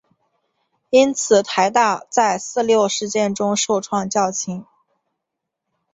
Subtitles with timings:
[0.89, 4.65] 因此台大在四六事件中受创较轻。